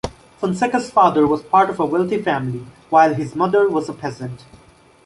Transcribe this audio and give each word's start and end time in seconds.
Fonseca's 0.39 0.89
father 0.89 1.27
was 1.27 1.43
part 1.43 1.69
of 1.69 1.79
a 1.79 1.85
wealthy 1.85 2.19
family, 2.19 2.65
while 2.89 3.13
his 3.13 3.35
mother 3.35 3.69
was 3.69 3.87
a 3.87 3.93
peasant. 3.93 4.45